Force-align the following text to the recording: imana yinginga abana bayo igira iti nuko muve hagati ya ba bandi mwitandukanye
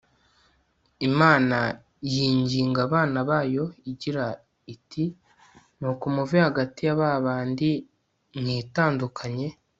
imana 1.09 1.57
yinginga 2.11 2.79
abana 2.87 3.19
bayo 3.29 3.65
igira 3.91 4.25
iti 4.73 5.03
nuko 5.79 6.05
muve 6.15 6.37
hagati 6.47 6.79
ya 6.87 6.95
ba 6.99 7.11
bandi 7.25 7.69
mwitandukanye 8.39 9.47